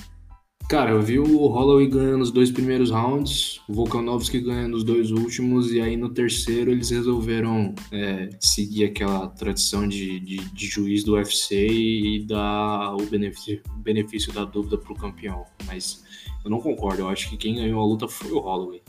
[0.67, 5.11] Cara, eu vi o Holloway ganhando os dois primeiros rounds, o Volkanovski ganhando os dois
[5.11, 11.03] últimos, e aí no terceiro eles resolveram é, seguir aquela tradição de, de, de, juiz
[11.03, 15.45] do UFC e dar o benefício, benefício da dúvida pro campeão.
[15.67, 16.03] Mas
[16.43, 18.81] eu não concordo, eu acho que quem ganhou a luta foi o Holloway.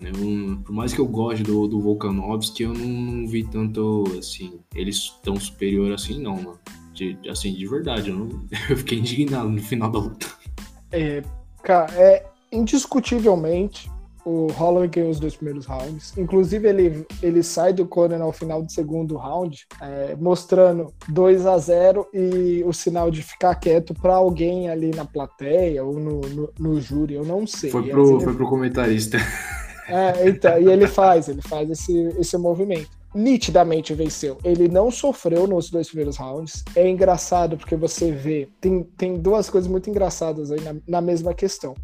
[0.00, 4.60] Eu, por mais que eu goste do, do Volkanovski, eu não, não, vi tanto, assim,
[4.74, 6.58] eles tão superior assim, não, mano.
[6.94, 10.26] De, assim, de verdade, eu, não, eu fiquei indignado no final da luta.
[10.92, 11.22] É,
[11.62, 13.90] cara, é indiscutivelmente
[14.28, 16.12] o Holloway ganhou os dois primeiros rounds.
[16.18, 21.56] Inclusive, ele, ele sai do corner ao final do segundo round, é, mostrando 2 a
[21.56, 26.52] 0 e o sinal de ficar quieto para alguém ali na plateia ou no, no,
[26.58, 27.70] no, júri, eu não sei.
[27.70, 28.24] Foi pro, ele...
[28.24, 29.16] foi pro comentarista.
[29.88, 34.38] É, então, e ele faz, ele faz esse, esse movimento nitidamente venceu.
[34.44, 36.64] Ele não sofreu nos dois primeiros rounds.
[36.74, 38.48] É engraçado porque você vê.
[38.60, 41.74] Tem, tem duas coisas muito engraçadas aí na, na mesma questão.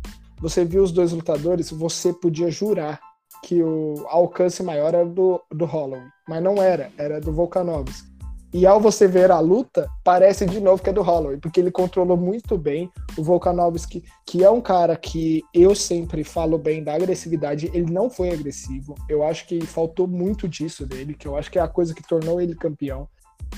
[0.40, 3.00] Você viu os dois lutadores, você podia jurar
[3.42, 8.13] que o alcance maior era do, do Holloway, mas não era, era do Volkanovski.
[8.54, 11.72] E ao você ver a luta, parece de novo que é do Holloway, porque ele
[11.72, 12.88] controlou muito bem
[13.18, 18.08] o Volkanovski, que é um cara que eu sempre falo bem da agressividade, ele não
[18.08, 18.94] foi agressivo.
[19.08, 22.06] Eu acho que faltou muito disso dele, que eu acho que é a coisa que
[22.06, 23.08] tornou ele campeão.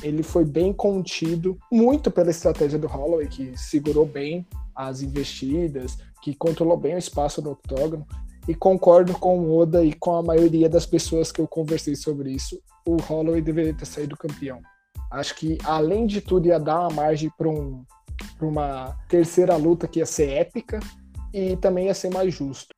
[0.03, 6.35] Ele foi bem contido, muito pela estratégia do Holloway, que segurou bem as investidas, que
[6.35, 8.07] controlou bem o espaço no octógono.
[8.49, 12.31] E concordo com o Oda e com a maioria das pessoas que eu conversei sobre
[12.31, 12.59] isso.
[12.87, 14.63] O Holloway deveria ter saído campeão.
[15.11, 17.85] Acho que, além de tudo, ia dar uma margem para um,
[18.41, 20.81] uma terceira luta que ia ser épica
[21.33, 22.75] e também ia ser mais justo.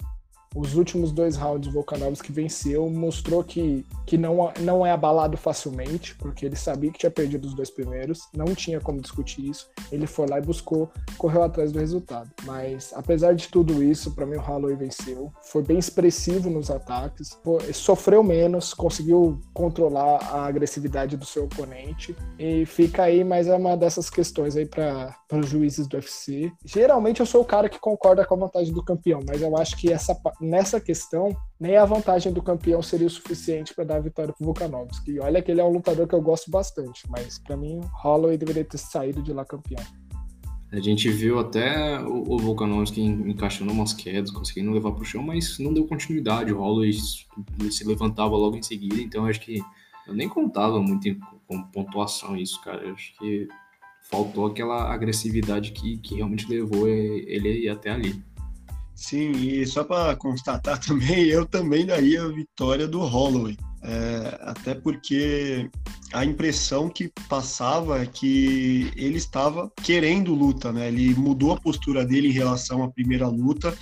[0.54, 6.46] Os últimos dois rounds Volkanovski venceu, mostrou que, que não, não é abalado facilmente, porque
[6.46, 9.68] ele sabia que tinha perdido os dois primeiros, não tinha como discutir isso.
[9.92, 12.30] Ele foi lá e buscou, correu atrás do resultado.
[12.44, 15.32] Mas apesar de tudo isso, para mim o Holloway venceu.
[15.42, 17.38] Foi bem expressivo nos ataques,
[17.72, 24.08] sofreu menos, conseguiu controlar a agressividade do seu oponente e fica aí mais uma dessas
[24.11, 26.50] questões aí para os juízes do UFC.
[26.64, 29.76] Geralmente eu sou o cara que concorda com a vantagem do campeão, mas eu acho
[29.76, 34.01] que essa nessa questão, nem a vantagem do campeão seria o suficiente para dar a
[34.01, 35.12] vitória pro Volkanovski.
[35.12, 38.37] E olha que ele é um lutador que eu gosto bastante, mas para mim, Holloway
[38.37, 39.83] deveria ter saído de lá campeão.
[40.70, 45.72] A gente viu até o Volkanovski encaixando umas quedas, conseguindo levar pro chão, mas não
[45.72, 46.53] deu continuidade.
[46.53, 49.62] O Holloway se levantava logo em seguida, então acho que
[50.07, 51.09] eu nem contava muito
[51.46, 52.83] com pontuação isso, cara.
[52.83, 53.48] Eu acho que
[54.11, 58.22] faltou aquela agressividade que, que realmente levou ele até ali.
[58.98, 63.56] Sim, e só para constatar também, eu também daria a vitória do Holloway.
[63.80, 65.70] É, até porque
[66.12, 70.88] a impressão que passava é que ele estava querendo luta, né?
[70.88, 73.72] Ele mudou a postura dele em relação à primeira luta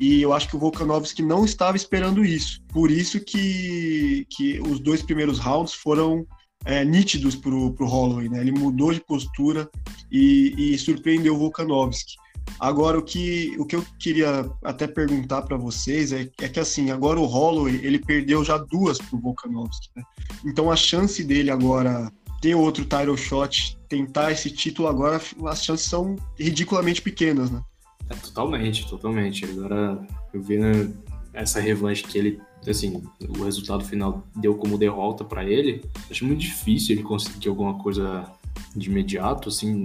[0.00, 2.62] e eu acho que o Volkanovski não estava esperando isso.
[2.68, 6.26] Por isso que, que os dois primeiros rounds foram
[6.64, 8.40] é, nítidos para o Holloway, né?
[8.40, 9.68] Ele mudou de postura
[10.10, 12.16] e, e surpreendeu o Volkanovski.
[12.58, 16.90] Agora, o que, o que eu queria até perguntar para vocês é, é, que, assim,
[16.90, 20.02] agora o Holloway, ele perdeu já duas pro Volkanovski, né?
[20.44, 25.86] Então, a chance dele agora ter outro title shot, tentar esse título agora, as chances
[25.86, 27.62] são ridiculamente pequenas, né?
[28.10, 29.44] É, totalmente, totalmente.
[29.44, 30.92] Agora, eu vi né,
[31.32, 36.40] essa revanche que ele, assim, o resultado final deu como derrota para ele, acho muito
[36.40, 38.30] difícil ele conseguir alguma coisa
[38.76, 39.84] de imediato, assim,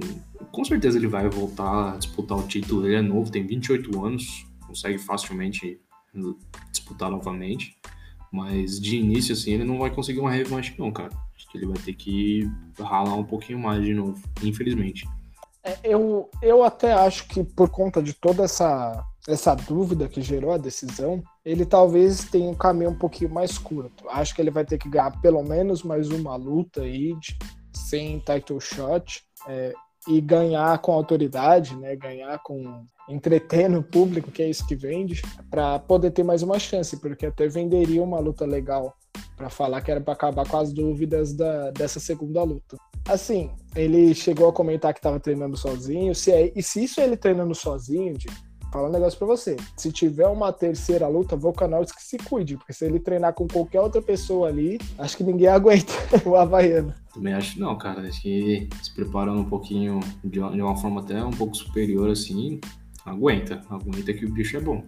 [0.52, 2.86] com certeza ele vai voltar a disputar o título.
[2.86, 5.80] Ele é novo, tem 28 anos, consegue facilmente
[6.72, 7.78] disputar novamente.
[8.32, 11.12] Mas de início, assim, ele não vai conseguir uma revanche, não, cara.
[11.36, 15.08] Acho que ele vai ter que ralar um pouquinho mais de novo, infelizmente.
[15.64, 20.52] É, eu, eu até acho que por conta de toda essa, essa dúvida que gerou
[20.52, 24.08] a decisão, ele talvez tenha um caminho um pouquinho mais curto.
[24.10, 27.38] Acho que ele vai ter que ganhar pelo menos mais uma luta aí de,
[27.74, 29.24] sem title shot.
[29.48, 29.74] É,
[30.08, 31.96] e ganhar com autoridade, né?
[31.96, 36.60] Ganhar com entretendo o público, que é isso que vende, para poder ter mais uma
[36.60, 38.96] chance, porque até venderia uma luta legal
[39.36, 42.78] para falar que era para acabar com as dúvidas da, dessa segunda luta.
[43.08, 47.06] Assim, ele chegou a comentar que estava treinando sozinho, se é, e se isso é
[47.06, 48.28] ele treinando sozinho, de,
[48.72, 49.58] falar um negócio pra você.
[49.76, 53.82] Se tiver uma terceira luta, Volkanovski que se cuide, porque se ele treinar com qualquer
[53.82, 55.94] outra pessoa ali, acho que ninguém aguenta
[56.26, 56.94] o Havaiano.
[57.14, 58.02] Também acho não, cara.
[58.02, 62.10] Acho que se preparando um pouquinho de uma, de uma forma até um pouco superior
[62.10, 62.60] assim,
[63.06, 63.62] aguenta.
[63.70, 64.84] Aguenta que o bicho é bom.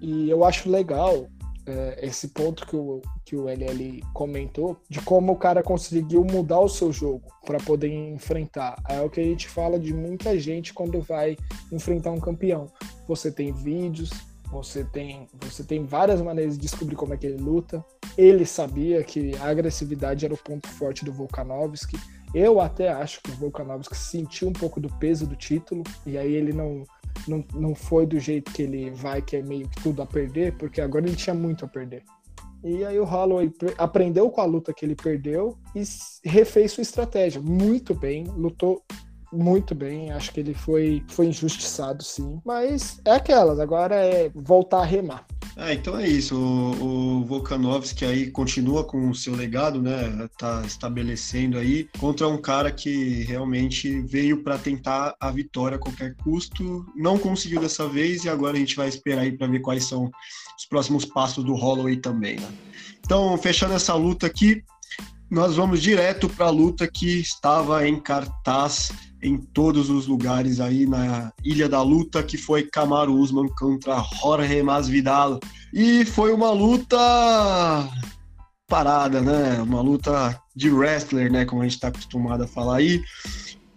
[0.00, 1.26] E eu acho legal
[1.66, 6.60] é, esse ponto que o, que o LL comentou, de como o cara conseguiu mudar
[6.60, 8.76] o seu jogo para poder enfrentar.
[8.88, 11.36] É o que a gente fala de muita gente quando vai
[11.70, 12.66] enfrentar um campeão.
[13.10, 14.10] Você tem vídeos,
[14.52, 17.84] você tem, você tem várias maneiras de descobrir como é que ele luta.
[18.16, 21.98] Ele sabia que a agressividade era o ponto forte do Volkanovski.
[22.32, 26.32] Eu até acho que o Volkanovski sentiu um pouco do peso do título e aí
[26.32, 26.84] ele não
[27.26, 30.56] não, não foi do jeito que ele vai, que é meio que tudo a perder,
[30.56, 32.04] porque agora ele tinha muito a perder.
[32.62, 35.82] E aí o Holloway aprendeu com a luta que ele perdeu e
[36.24, 38.84] refez sua estratégia muito bem, lutou
[39.32, 44.80] muito bem, acho que ele foi, foi injustiçado sim, mas é aquelas, agora é voltar
[44.80, 45.26] a remar.
[45.56, 46.36] É, então é isso.
[46.36, 50.28] O, o Volkanovski aí continua com o seu legado, né?
[50.38, 56.14] Tá estabelecendo aí contra um cara que realmente veio para tentar a vitória a qualquer
[56.16, 56.86] custo.
[56.96, 60.10] Não conseguiu dessa vez e agora a gente vai esperar aí para ver quais são
[60.58, 62.48] os próximos passos do Holloway também, né?
[63.04, 64.62] Então, fechando essa luta aqui,
[65.30, 68.90] nós vamos direto para a luta que estava em cartaz
[69.22, 74.62] em todos os lugares aí na Ilha da Luta, que foi Kamaru Usman contra Jorge
[74.62, 75.38] Masvidal.
[75.72, 76.96] E foi uma luta
[78.66, 79.60] parada, né?
[79.62, 81.44] Uma luta de wrestler, né?
[81.44, 83.02] Como a gente está acostumado a falar aí.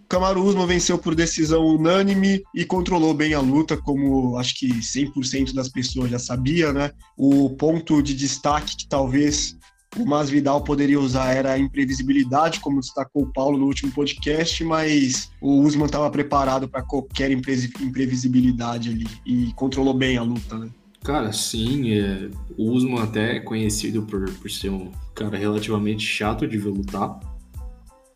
[0.08, 5.52] Kamaru Usman venceu por decisão unânime e controlou bem a luta, como acho que 100%
[5.52, 6.92] das pessoas já sabia, né?
[7.16, 9.56] O ponto de destaque que talvez
[9.96, 15.30] o Masvidal poderia usar era a imprevisibilidade, como destacou o Paulo no último podcast, mas
[15.40, 20.68] o Usman estava preparado para qualquer imprevisibilidade ali e controlou bem a luta, né?
[21.02, 26.46] Cara, sim, é, o Usman até é conhecido por, por ser um cara relativamente chato
[26.46, 27.20] de ver lutar,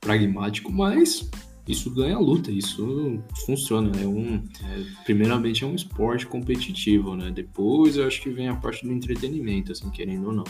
[0.00, 1.28] pragmático, mas
[1.66, 3.92] isso ganha a luta, isso funciona.
[4.00, 7.30] É um, é, primeiramente é um esporte competitivo, né?
[7.30, 10.44] Depois eu acho que vem a parte do entretenimento, assim, querendo ou não.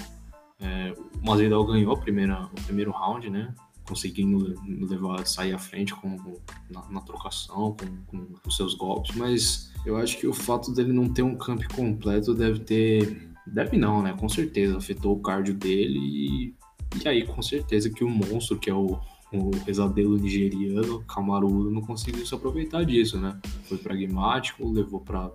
[0.61, 3.55] É, o Masvidal ganhou a primeira, o primeiro round, né?
[3.87, 6.35] Conseguindo levar, sair à frente com, com
[6.71, 11.09] na, na, trocação, com, com, seus golpes, mas eu acho que o fato dele não
[11.09, 13.29] ter um camp completo deve ter.
[13.47, 14.15] Deve não, né?
[14.19, 16.55] Com certeza afetou o cardio dele e,
[17.03, 18.99] e aí com certeza que o monstro, que é o,
[19.33, 23.39] o pesadelo nigeriano, Kamaru não conseguiu se aproveitar disso, né?
[23.65, 25.31] Foi pragmático, levou para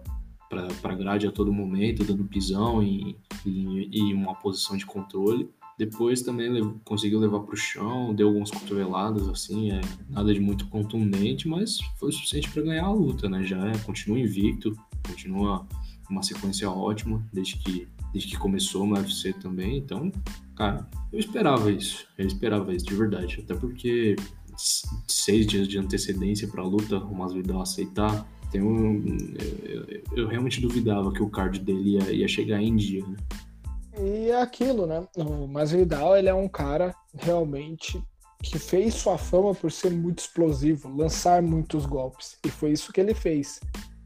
[0.81, 5.49] para grade a todo momento, dando pisão e, e, e, uma posição de controle.
[5.77, 10.67] Depois também conseguiu levar para o chão, deu algumas cotoveladas, assim, é, nada de muito
[10.67, 13.43] contundente, mas foi o suficiente para ganhar a luta, né?
[13.43, 15.65] Já é, continua invicto, continua
[16.09, 19.77] uma sequência ótima desde que, desde que começou no UFC também.
[19.77, 20.11] Então,
[20.55, 22.05] cara, eu esperava isso.
[22.17, 23.39] Eu esperava isso de verdade.
[23.43, 24.15] Até porque
[25.07, 28.27] seis dias de antecedência para a luta, o Masvidal aceitar,
[28.61, 29.17] um,
[29.65, 33.03] eu, eu, realmente duvidava que o card dele ia, ia chegar em dia.
[33.05, 33.17] Né?
[33.99, 35.07] E é aquilo, né?
[35.15, 38.01] O Masvidal ele é um cara realmente
[38.41, 42.37] que fez sua fama por ser muito explosivo, lançar muitos golpes.
[42.45, 43.59] E foi isso que ele fez.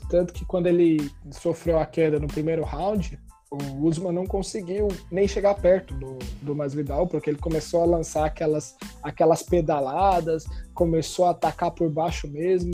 [0.09, 5.27] Tanto que quando ele sofreu a queda no primeiro round, o Usman não conseguiu nem
[5.27, 11.31] chegar perto do, do Masvidal, porque ele começou a lançar aquelas, aquelas pedaladas, começou a
[11.31, 12.71] atacar por baixo mesmo,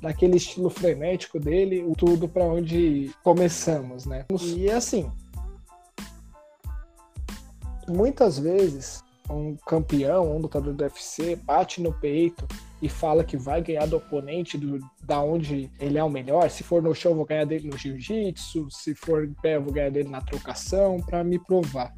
[0.00, 4.24] naquele estilo frenético dele, tudo para onde começamos, né?
[4.40, 5.10] E assim,
[7.88, 12.46] muitas vezes um campeão, um lutador do UFC bate no peito
[12.82, 16.50] e fala que vai ganhar do oponente do, da onde ele é o melhor.
[16.50, 18.68] Se for no chão, vou ganhar dele no jiu-jitsu.
[18.70, 21.94] Se for em pé, vou ganhar dele na trocação, para me provar.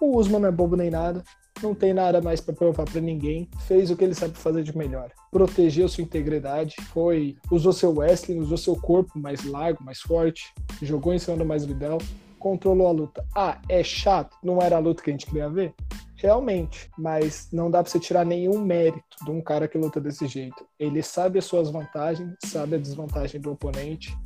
[0.00, 1.22] O Usman não é bobo nem nada,
[1.62, 3.48] não tem nada mais para provar para ninguém.
[3.66, 5.10] Fez o que ele sabe fazer de melhor.
[5.30, 11.12] Protegeu sua integridade, foi, usou seu wrestling, usou seu corpo mais largo, mais forte, jogou
[11.12, 11.98] em cima do mais Vidal,
[12.38, 13.24] controlou a luta.
[13.34, 15.74] Ah, é chato, não era a luta que a gente queria ver?
[16.22, 20.28] realmente, mas não dá para você tirar nenhum mérito de um cara que luta desse
[20.28, 20.64] jeito.
[20.78, 24.16] Ele sabe as suas vantagens, sabe a desvantagem do oponente,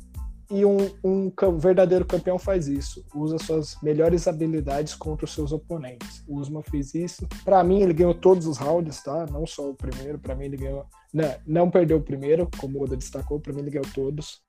[0.49, 6.23] e um, um, verdadeiro campeão faz isso, usa suas melhores habilidades contra os seus oponentes.
[6.27, 7.27] O Usman fez isso.
[7.43, 9.25] Para mim, ele ganhou todos os rounds, tá?
[9.25, 10.17] Não só o primeiro.
[10.17, 10.85] Para mim, ele ganhou.
[11.13, 13.39] Não, né, não perdeu o primeiro, como o Oda destacou.
[13.39, 14.41] Para mim, ele ganhou todos.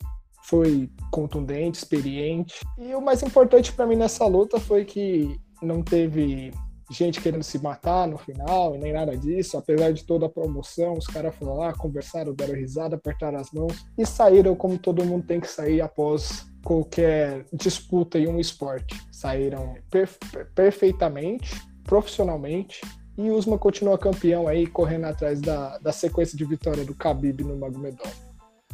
[0.44, 2.60] Foi contundente, experiente.
[2.78, 6.52] E o mais importante para mim nessa luta foi que não teve
[6.90, 9.56] gente querendo se matar no final e nem nada disso.
[9.56, 13.86] Apesar de toda a promoção, os caras foram lá, conversaram, deram risada, apertaram as mãos
[13.96, 19.00] e saíram como todo mundo tem que sair após qualquer disputa em um esporte.
[19.10, 20.18] Saíram perfe
[20.54, 22.80] perfeitamente, profissionalmente.
[23.16, 27.56] E Usman continua campeão aí, correndo atrás da, da sequência de vitória do Khabib no
[27.56, 28.27] Magomedov.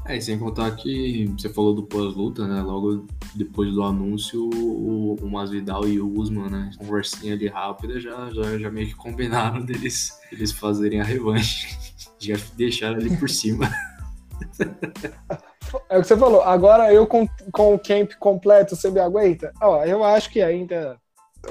[0.07, 2.61] É, sem contar que você falou do pós-luta, né?
[2.61, 6.71] Logo depois do anúncio, o, o Masvidal e o Usman, né?
[6.79, 11.79] Conversinha ali rápida, já, já, já meio que combinaram deles, deles fazerem a revanche.
[12.19, 13.71] Já deixaram ali por cima.
[15.88, 16.43] É o que você falou.
[16.43, 19.53] Agora eu com, com o camp completo, você me aguenta?
[19.61, 20.97] Ó, eu acho que ainda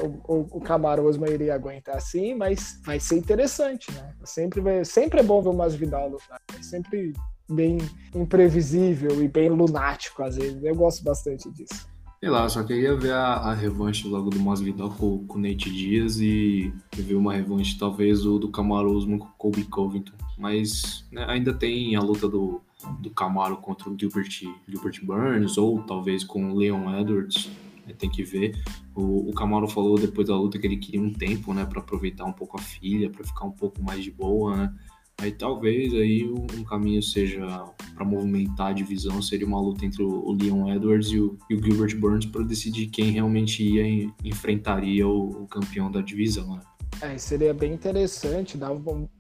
[0.02, 4.14] o, o, Camaro Osman iria aguentar assim, mas vai ser interessante, né?
[4.24, 6.40] Sempre, vai, sempre é bom ver o Masvidal lutar.
[6.58, 7.14] É sempre
[7.50, 7.78] bem
[8.16, 10.64] imprevisível e bem lunático às vezes.
[10.64, 11.88] Eu gosto bastante disso.
[12.24, 15.70] Sei lá, só queria ver a, a revanche logo do Masvidal com, com o Nate
[15.70, 20.14] Diaz e ver uma revanche talvez do, do Camaro Usman com o Colby Covington.
[20.38, 22.62] Mas né, ainda tem a luta do,
[23.02, 24.30] do Camaro contra o Gilbert,
[24.66, 27.52] Gilbert Burns ou talvez com o Leon Edwards.
[27.86, 28.58] Né, tem que ver.
[28.96, 32.24] O, o Camaro falou depois da luta que ele queria um tempo, né, para aproveitar
[32.24, 34.74] um pouco a filha, para ficar um pouco mais de boa, né?
[35.22, 37.46] Aí talvez aí um caminho seja
[37.94, 41.64] para movimentar a divisão seria uma luta entre o Leon Edwards e o, e o
[41.64, 46.56] Gilbert Burns para decidir quem realmente ia enfrentaria o, o campeão da divisão.
[46.56, 46.62] Né?
[47.02, 48.80] É, seria bem interessante, dava,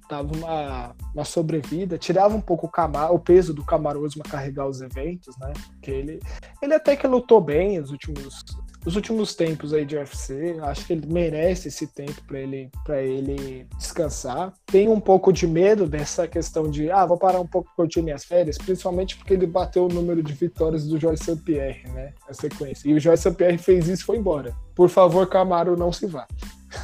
[0.09, 4.67] dava uma, uma sobrevida, tirava um pouco o, Camaro, o peso do Camaro Usman carregar
[4.67, 5.53] os eventos, né?
[5.73, 6.19] Porque ele,
[6.61, 8.43] ele até que lutou bem os últimos
[8.85, 10.57] os últimos tempos aí de UFC.
[10.61, 14.53] Acho que ele merece esse tempo para ele, para ele descansar.
[14.65, 18.01] Tenho um pouco de medo dessa questão de, ah, vou parar um pouco para curtir
[18.01, 21.35] minhas férias, principalmente porque ele bateu o número de vitórias do St.
[21.37, 22.13] Pierre, né?
[22.27, 22.89] A sequência.
[22.89, 23.31] E o St.
[23.31, 24.55] Pierre fez isso e foi embora.
[24.75, 26.27] Por favor, Camaro, não se vá.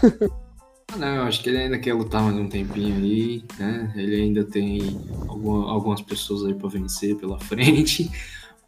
[0.98, 3.94] Não, acho que ele ainda quer lutar mais um tempinho aí, né?
[3.96, 8.10] Ele ainda tem alguma, algumas pessoas aí para vencer pela frente.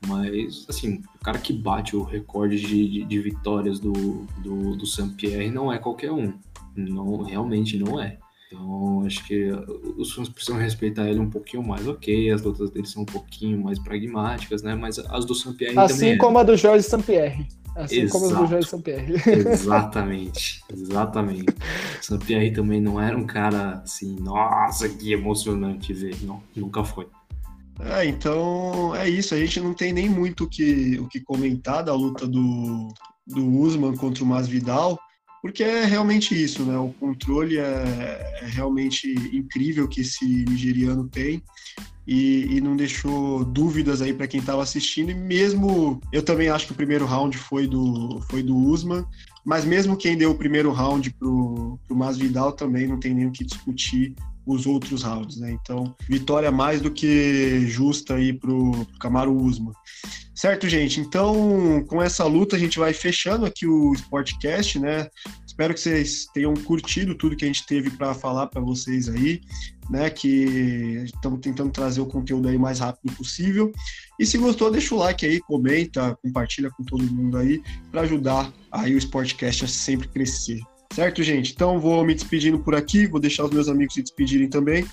[0.07, 4.85] Mas, assim, o cara que bate o recorde de, de, de vitórias do, do, do
[4.85, 6.33] Saint-Pierre não é qualquer um.
[6.75, 8.17] Não, realmente não é.
[8.51, 9.49] Então, acho que
[9.97, 11.87] os fãs precisam respeitar ele um pouquinho mais.
[11.87, 14.75] Ok, as lutas dele são um pouquinho mais pragmáticas, né?
[14.75, 16.09] Mas as do Sampierre assim também.
[16.09, 17.47] Assim como a do Jorge Sampierre.
[17.75, 18.11] Assim Exato.
[18.11, 19.13] como as do Jorge Sampierre.
[19.31, 21.55] Exatamente, exatamente.
[22.01, 26.17] Sampierre também não era um cara assim, nossa, que emocionante ver.
[26.23, 27.07] Não, nunca foi.
[27.85, 29.33] É, então é isso.
[29.33, 32.93] A gente não tem nem muito o que, o que comentar da luta do,
[33.27, 34.99] do Usman contra o Masvidal
[35.41, 36.77] porque é realmente isso, né?
[36.77, 41.41] O controle é, é realmente incrível que esse nigeriano tem
[42.05, 45.09] e, e não deixou dúvidas aí para quem estava assistindo.
[45.09, 49.03] E mesmo eu também acho que o primeiro round foi do foi do Usman,
[49.43, 53.31] mas mesmo quem deu o primeiro round pro, pro Masvidal também não tem nem o
[53.31, 54.13] que discutir
[54.45, 55.51] os outros rounds, né?
[55.51, 59.73] Então, vitória mais do que justa aí pro, pro Camaro Usman.
[60.33, 60.99] Certo, gente?
[60.99, 65.07] Então, com essa luta, a gente vai fechando aqui o Sportcast, né?
[65.45, 69.41] Espero que vocês tenham curtido tudo que a gente teve para falar para vocês aí,
[69.89, 70.09] né?
[70.09, 73.71] Que estamos tentando trazer o conteúdo aí mais rápido possível.
[74.19, 77.61] E se gostou, deixa o like aí, comenta, compartilha com todo mundo aí,
[77.91, 80.59] para ajudar aí o Sportcast a sempre crescer.
[80.93, 81.53] Certo, gente?
[81.53, 84.85] Então vou me despedindo por aqui, vou deixar os meus amigos se despedirem também.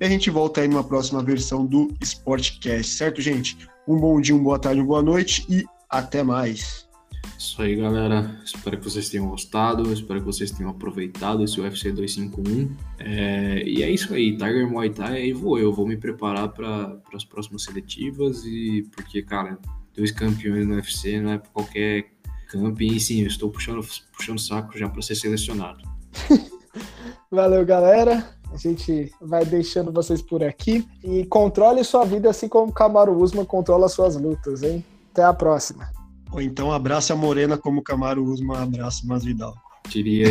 [0.00, 3.58] E a gente volta aí numa próxima versão do Sportcast, certo, gente?
[3.86, 6.88] Um bom dia, uma boa tarde, uma boa noite e até mais.
[7.36, 8.38] Isso aí, galera.
[8.44, 9.92] Espero que vocês tenham gostado.
[9.92, 12.76] Espero que vocês tenham aproveitado esse UFC 251.
[12.98, 13.62] É...
[13.66, 14.36] E é isso aí.
[14.36, 15.72] Tiger Muay Thai, aí vou eu.
[15.72, 18.44] Vou me preparar para as próximas seletivas.
[18.44, 19.58] e Porque, cara,
[19.96, 22.10] dois campeões no UFC não é qualquer
[22.50, 22.82] campo.
[22.82, 23.86] E sim, eu estou puxando,
[24.16, 25.82] puxando saco já para ser selecionado.
[27.30, 28.28] Valeu, galera.
[28.52, 30.86] A gente vai deixando vocês por aqui.
[31.04, 34.84] E controle sua vida assim como o Camaro Usman controla suas lutas, hein?
[35.12, 35.88] Até a próxima.
[36.32, 39.54] Ou então abraça a Morena como o Camaro Usman abraça o Masvidal.
[39.88, 40.26] Queria,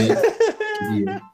[0.78, 1.22] queria.